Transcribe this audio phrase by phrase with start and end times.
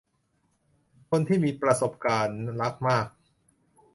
[1.09, 3.07] คนที่มีประสบการณ์รักมาก